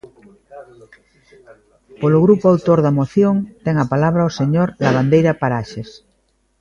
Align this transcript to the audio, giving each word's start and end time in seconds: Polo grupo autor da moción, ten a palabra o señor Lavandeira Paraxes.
Polo 2.01 2.23
grupo 2.25 2.45
autor 2.53 2.79
da 2.85 2.95
moción, 2.99 3.35
ten 3.65 3.75
a 3.83 3.89
palabra 3.93 4.29
o 4.29 4.35
señor 4.39 4.67
Lavandeira 4.83 5.33
Paraxes. 5.41 5.89